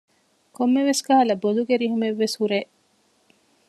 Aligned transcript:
ކޮންމެވެސް 0.55 1.03
ކަހަލަ 1.07 1.35
ބޮލުގެ 1.43 1.75
ރިހުމެއްވެސް 1.81 2.35
ހުރޭ 2.39 2.59